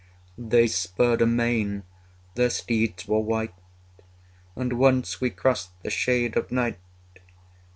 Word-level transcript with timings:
They 0.39 0.65
spurred 0.65 1.21
amain, 1.21 1.83
their 2.33 2.49
steeds 2.49 3.07
were 3.07 3.19
white: 3.19 3.53
And 4.55 4.73
once 4.79 5.21
we 5.21 5.29
crossed 5.29 5.79
the 5.83 5.91
shade 5.91 6.35
of 6.35 6.51
night. 6.51 6.79